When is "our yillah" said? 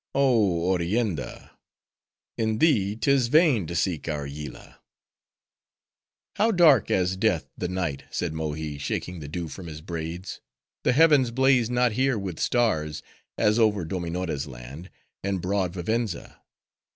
4.09-4.79